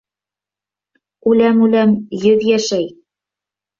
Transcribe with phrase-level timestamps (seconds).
[1.33, 1.93] «Үләм-үләм»
[2.25, 2.91] йөҙ йәшәй.